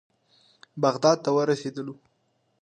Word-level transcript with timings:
بغداد 0.83 1.17
ته 1.23 1.29
ورسېدلو. 1.35 1.93